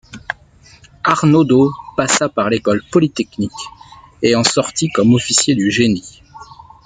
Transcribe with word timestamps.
Arnaudeau 1.03 1.69
passa 1.95 2.27
par 2.27 2.49
l'École 2.49 2.81
polytechnique, 2.91 3.51
et 4.23 4.33
en 4.35 4.43
sortit 4.43 4.89
comme 4.89 5.13
officier 5.13 5.53
du 5.53 5.69
génie. 5.69 6.23